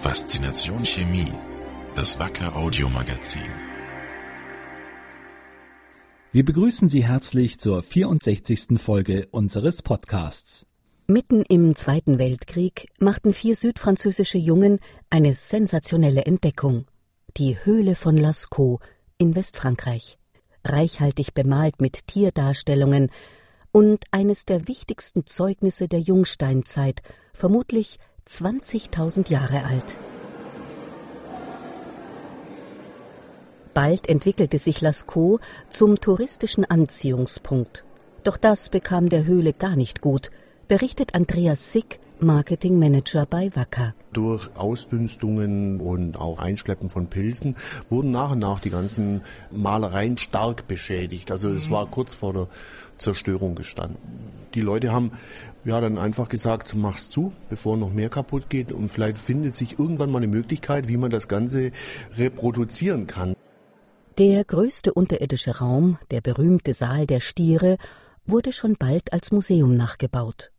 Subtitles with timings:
[0.00, 1.32] Faszination Chemie,
[1.96, 3.50] das Wacker Audiomagazin.
[6.30, 8.80] Wir begrüßen Sie herzlich zur 64.
[8.80, 10.66] Folge unseres Podcasts.
[11.08, 14.78] Mitten im Zweiten Weltkrieg machten vier südfranzösische Jungen
[15.10, 16.84] eine sensationelle Entdeckung.
[17.36, 18.80] Die Höhle von Lascaux
[19.18, 20.16] in Westfrankreich.
[20.64, 23.10] Reichhaltig bemalt mit Tierdarstellungen
[23.72, 27.02] und eines der wichtigsten Zeugnisse der Jungsteinzeit,
[27.34, 27.98] vermutlich
[28.28, 29.98] 20.000 Jahre alt.
[33.72, 37.84] Bald entwickelte sich Lascaux zum touristischen Anziehungspunkt.
[38.24, 40.30] Doch das bekam der Höhle gar nicht gut,
[40.68, 43.94] berichtet Andreas Sick, Marketingmanager bei Wacker.
[44.12, 47.56] Durch Ausdünstungen und auch Einschleppen von Pilzen
[47.88, 51.30] wurden nach und nach die ganzen Malereien stark beschädigt.
[51.30, 52.48] Also es war kurz vor der
[52.98, 53.98] Zerstörung gestanden.
[54.54, 55.12] Die Leute haben
[55.64, 59.78] ja dann einfach gesagt, mach's zu, bevor noch mehr kaputt geht und vielleicht findet sich
[59.78, 61.72] irgendwann mal eine Möglichkeit, wie man das Ganze
[62.16, 63.34] reproduzieren kann.
[64.18, 67.76] Der größte unterirdische Raum, der berühmte Saal der Stiere,
[68.26, 70.50] wurde schon bald als Museum nachgebaut.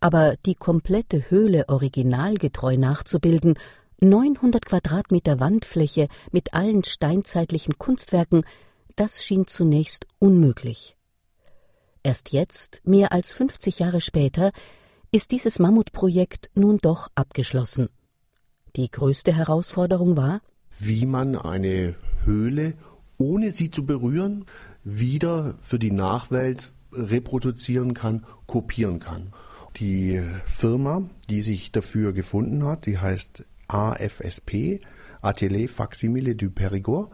[0.00, 3.58] Aber die komplette Höhle originalgetreu nachzubilden,
[4.00, 8.44] 900 Quadratmeter Wandfläche mit allen steinzeitlichen Kunstwerken,
[8.94, 10.96] das schien zunächst unmöglich.
[12.02, 14.52] Erst jetzt, mehr als 50 Jahre später,
[15.10, 17.88] ist dieses Mammutprojekt nun doch abgeschlossen.
[18.76, 20.40] Die größte Herausforderung war,
[20.78, 22.74] wie man eine Höhle,
[23.16, 24.44] ohne sie zu berühren,
[24.84, 29.32] wieder für die Nachwelt reproduzieren kann, kopieren kann.
[29.78, 34.80] Die Firma, die sich dafür gefunden hat, die heißt AFSP,
[35.20, 37.10] Atelier Facsimile du Périgord.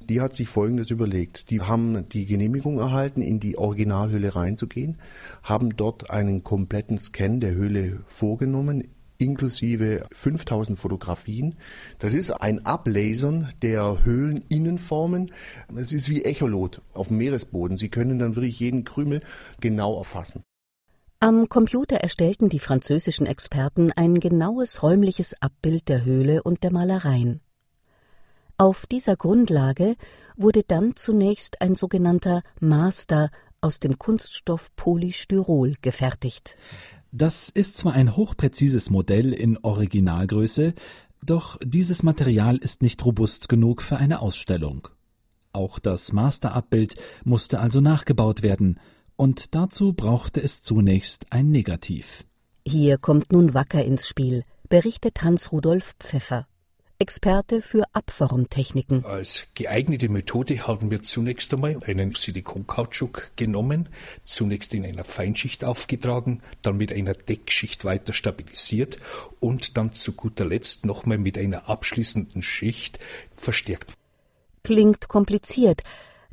[0.00, 1.48] Die hat sich Folgendes überlegt.
[1.48, 4.98] Die haben die Genehmigung erhalten, in die Originalhöhle reinzugehen,
[5.42, 11.54] haben dort einen kompletten Scan der Höhle vorgenommen, inklusive 5000 Fotografien.
[12.00, 15.32] Das ist ein Ablasern der Höhleninnenformen.
[15.74, 17.78] Es ist wie Echolot auf dem Meeresboden.
[17.78, 19.22] Sie können dann wirklich jeden Krümel
[19.58, 20.42] genau erfassen.
[21.20, 27.40] Am Computer erstellten die französischen Experten ein genaues räumliches Abbild der Höhle und der Malereien.
[28.58, 29.96] Auf dieser Grundlage
[30.36, 33.30] wurde dann zunächst ein sogenannter Master
[33.60, 36.56] aus dem Kunststoff Polystyrol gefertigt.
[37.10, 40.74] Das ist zwar ein hochpräzises Modell in Originalgröße,
[41.22, 44.88] doch dieses Material ist nicht robust genug für eine Ausstellung.
[45.52, 48.78] Auch das Masterabbild musste also nachgebaut werden,
[49.16, 52.24] und dazu brauchte es zunächst ein Negativ.
[52.66, 56.46] Hier kommt nun Wacker ins Spiel, berichtet Hans-Rudolf Pfeffer.
[56.98, 59.04] Experte für Abformtechniken.
[59.04, 63.88] Als geeignete Methode haben wir zunächst einmal einen Silikonkautschuk genommen,
[64.22, 68.98] zunächst in einer Feinschicht aufgetragen, dann mit einer Deckschicht weiter stabilisiert
[69.40, 73.00] und dann zu guter Letzt nochmal mit einer abschließenden Schicht
[73.34, 73.92] verstärkt.
[74.62, 75.82] Klingt kompliziert,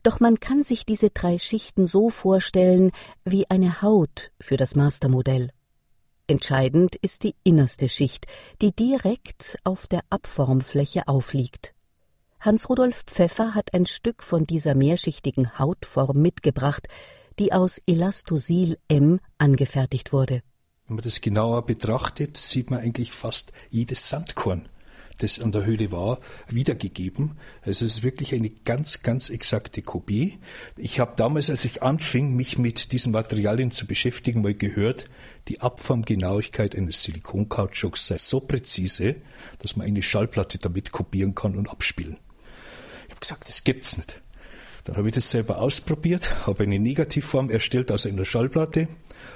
[0.03, 2.91] doch man kann sich diese drei Schichten so vorstellen
[3.23, 5.51] wie eine Haut für das Mastermodell.
[6.27, 8.25] Entscheidend ist die innerste Schicht,
[8.61, 11.73] die direkt auf der Abformfläche aufliegt.
[12.39, 16.87] Hans-Rudolf Pfeffer hat ein Stück von dieser mehrschichtigen Hautform mitgebracht,
[17.37, 20.41] die aus Elastosil M angefertigt wurde.
[20.87, 24.67] Wenn man das genauer betrachtet, sieht man eigentlich fast jedes Sandkorn
[25.23, 27.37] das an der Höhle war, wiedergegeben.
[27.61, 30.39] Also es ist wirklich eine ganz, ganz exakte Kopie.
[30.77, 35.05] Ich habe damals, als ich anfing, mich mit diesen Materialien zu beschäftigen, mal gehört,
[35.47, 39.15] die Abformgenauigkeit eines Silikonkautschuks sei so präzise,
[39.59, 42.17] dass man eine Schallplatte damit kopieren kann und abspielen.
[43.05, 44.21] Ich habe gesagt, das gibt's nicht.
[44.83, 48.87] Dann habe ich das selber ausprobiert, habe eine Negativform erstellt aus einer Schallplatte,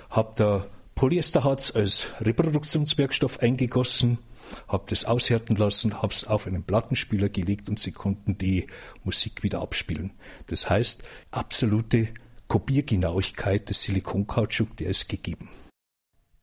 [0.10, 4.18] habe da Polyesterharz als Reproduktionswerkstoff eingegossen,
[4.68, 8.68] habe das aushärten lassen, habe es auf einen Plattenspieler gelegt und sie konnten die
[9.04, 10.12] Musik wieder abspielen.
[10.48, 12.10] Das heißt, absolute
[12.48, 15.50] Kopiergenauigkeit des Silikonkautschuk, der ist gegeben.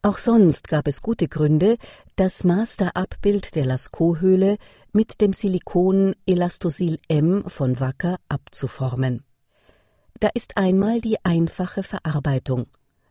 [0.04, 1.76] Auch sonst gab es gute Gründe,
[2.16, 4.58] das Masterabbild der Lascaux-Höhle
[4.92, 9.22] mit dem Silikon Elastosil M von Wacker abzuformen.
[10.18, 12.66] Da ist einmal die einfache Verarbeitung.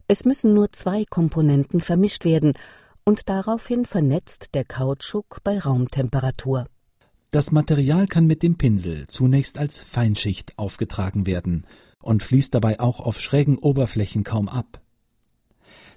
[0.09, 2.53] Es müssen nur zwei Komponenten vermischt werden
[3.03, 6.65] und daraufhin vernetzt der Kautschuk bei Raumtemperatur.
[7.31, 11.65] Das Material kann mit dem Pinsel zunächst als Feinschicht aufgetragen werden
[12.01, 14.81] und fließt dabei auch auf schrägen Oberflächen kaum ab.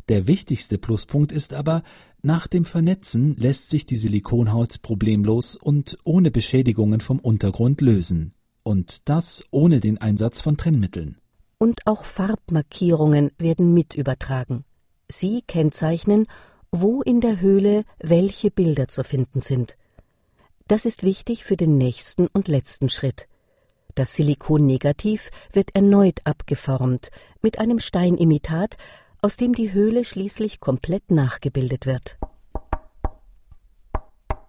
[0.08, 1.82] Der wichtigste Pluspunkt ist aber,
[2.22, 8.32] nach dem Vernetzen lässt sich die Silikonhaut problemlos und ohne Beschädigungen vom Untergrund lösen.
[8.62, 11.18] Und das ohne den Einsatz von Trennmitteln.
[11.58, 14.64] Und auch Farbmarkierungen werden mit übertragen.
[15.08, 16.26] Sie kennzeichnen,
[16.76, 19.76] wo in der Höhle welche Bilder zu finden sind
[20.66, 23.28] Das ist wichtig für den nächsten und letzten Schritt.
[23.94, 27.10] Das Silikonnegativ wird erneut abgeformt
[27.42, 28.76] mit einem Steinimitat,
[29.22, 32.18] aus dem die Höhle schließlich komplett nachgebildet wird.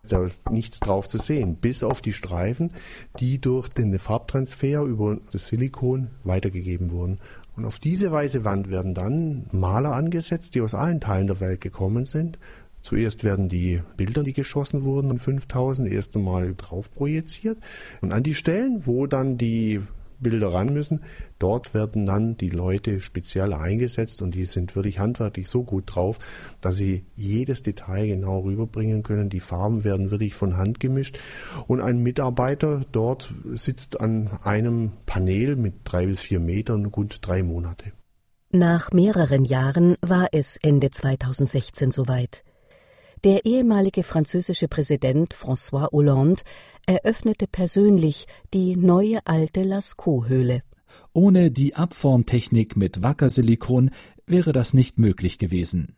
[0.02, 2.74] Da ist nichts drauf zu sehen, bis auf die Streifen,
[3.20, 7.20] die durch den Farbtransfer über das Silikon weitergegeben wurden.
[7.56, 11.62] Und auf diese weiße Wand werden dann Maler angesetzt, die aus allen Teilen der Welt
[11.62, 12.38] gekommen sind.
[12.82, 17.58] Zuerst werden die Bilder, die geschossen wurden, in 5000 erst einmal drauf projiziert.
[18.02, 19.82] Und an die Stellen, wo dann die
[20.20, 21.02] Bilder ran müssen.
[21.40, 26.20] Dort werden dann die Leute speziell eingesetzt und die sind wirklich handwerklich so gut drauf,
[26.62, 29.30] dass sie jedes Detail genau rüberbringen können.
[29.30, 31.20] Die Farben werden wirklich von Hand gemischt
[31.68, 37.44] und ein Mitarbeiter dort sitzt an einem Panel mit drei bis vier Metern gut drei
[37.44, 37.92] Monate.
[38.52, 42.44] Nach mehreren Jahren war es Ende 2016 soweit.
[43.26, 46.44] Der ehemalige französische Präsident François Hollande
[46.86, 50.62] eröffnete persönlich die neue alte Lascaux-Höhle.
[51.12, 53.90] Ohne die Abformtechnik mit Wackersilikon
[54.28, 55.96] wäre das nicht möglich gewesen.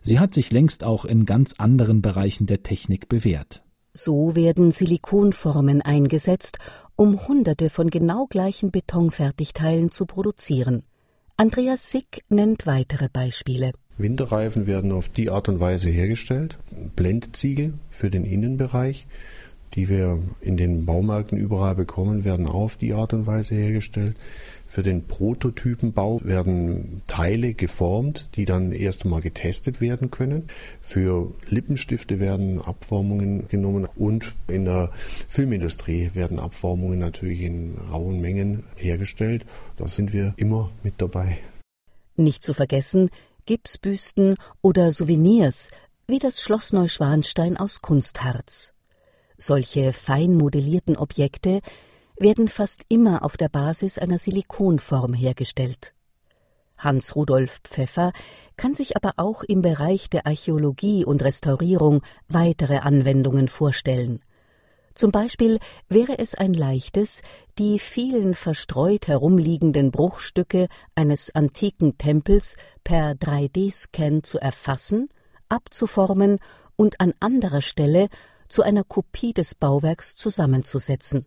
[0.00, 3.62] Sie hat sich längst auch in ganz anderen Bereichen der Technik bewährt.
[3.92, 6.56] So werden Silikonformen eingesetzt,
[6.96, 10.84] um Hunderte von genau gleichen Betonfertigteilen zu produzieren.
[11.36, 13.72] Andreas Sick nennt weitere Beispiele.
[14.02, 16.58] Winterreifen werden auf die Art und Weise hergestellt.
[16.96, 19.06] Blendziegel für den Innenbereich,
[19.74, 24.16] die wir in den Baumärkten überall bekommen, werden auf die Art und Weise hergestellt.
[24.66, 30.48] Für den Prototypenbau werden Teile geformt, die dann erst einmal getestet werden können.
[30.80, 34.90] Für Lippenstifte werden Abformungen genommen und in der
[35.28, 39.44] Filmindustrie werden Abformungen natürlich in rauen Mengen hergestellt.
[39.76, 41.38] Da sind wir immer mit dabei.
[42.16, 43.10] Nicht zu vergessen,
[43.46, 45.70] Gipsbüsten oder Souvenirs
[46.06, 48.72] wie das Schloss Neuschwanstein aus Kunstharz.
[49.36, 51.60] Solche fein modellierten Objekte
[52.18, 55.94] werden fast immer auf der Basis einer Silikonform hergestellt.
[56.76, 58.12] Hans Rudolf Pfeffer
[58.56, 64.20] kann sich aber auch im Bereich der Archäologie und Restaurierung weitere Anwendungen vorstellen.
[64.94, 65.58] Zum Beispiel
[65.88, 67.22] wäre es ein leichtes,
[67.58, 75.08] die vielen verstreut herumliegenden Bruchstücke eines antiken Tempels per 3D-Scan zu erfassen,
[75.48, 76.38] abzuformen
[76.76, 78.08] und an anderer Stelle
[78.48, 81.26] zu einer Kopie des Bauwerks zusammenzusetzen.